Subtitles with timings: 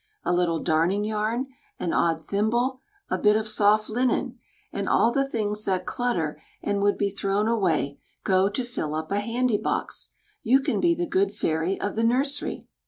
[0.23, 1.45] A little darning yarn,
[1.79, 2.79] an odd thimble,
[3.11, 4.39] a bit of soft linen,
[4.73, 9.11] and all the things that clutter and would be thrown away, go to fill up
[9.11, 10.09] a handy box.
[10.41, 12.65] You can be the good fairy of the nursery."